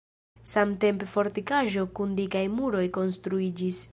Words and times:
Samtempe 0.51 1.09
fortikaĵo 1.11 1.85
kun 1.99 2.17
dikaj 2.21 2.43
muroj 2.57 2.85
konstruiĝis. 2.99 3.85